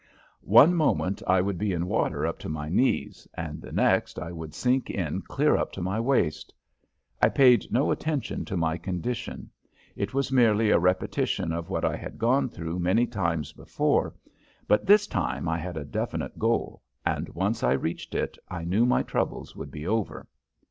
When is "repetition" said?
10.79-11.53